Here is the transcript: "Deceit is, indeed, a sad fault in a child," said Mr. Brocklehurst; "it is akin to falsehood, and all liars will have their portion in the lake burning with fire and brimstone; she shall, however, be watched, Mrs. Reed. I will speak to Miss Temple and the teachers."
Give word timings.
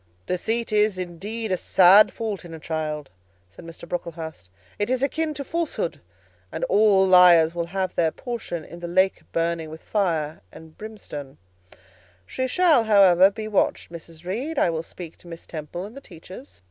"Deceit 0.25 0.71
is, 0.71 0.97
indeed, 0.97 1.51
a 1.51 1.57
sad 1.57 2.11
fault 2.11 2.43
in 2.43 2.55
a 2.55 2.59
child," 2.59 3.11
said 3.51 3.63
Mr. 3.63 3.87
Brocklehurst; 3.87 4.49
"it 4.79 4.89
is 4.89 5.03
akin 5.03 5.31
to 5.35 5.43
falsehood, 5.43 6.01
and 6.51 6.63
all 6.63 7.05
liars 7.05 7.53
will 7.53 7.67
have 7.67 7.93
their 7.93 8.09
portion 8.09 8.65
in 8.65 8.79
the 8.79 8.87
lake 8.87 9.21
burning 9.31 9.69
with 9.69 9.81
fire 9.83 10.41
and 10.51 10.75
brimstone; 10.75 11.37
she 12.25 12.47
shall, 12.47 12.85
however, 12.85 13.29
be 13.29 13.47
watched, 13.47 13.91
Mrs. 13.91 14.25
Reed. 14.25 14.57
I 14.57 14.71
will 14.71 14.81
speak 14.81 15.17
to 15.19 15.27
Miss 15.27 15.45
Temple 15.45 15.85
and 15.85 15.95
the 15.95 16.01
teachers." 16.01 16.59